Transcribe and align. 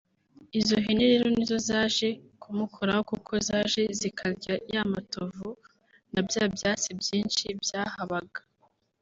Izo 0.59 0.75
hene 0.85 1.03
rero 1.11 1.25
ni 1.35 1.43
zo 1.49 1.57
zaje 1.69 2.07
kumukoraho 2.41 3.01
kuko 3.11 3.31
zaje 3.47 3.81
zikarya 3.99 4.55
ya 4.73 4.83
matovu 4.91 5.49
na 6.13 6.21
bya 6.27 6.43
byatsi 6.55 6.89
byinshi 7.01 7.45
byahabaga 7.63 8.39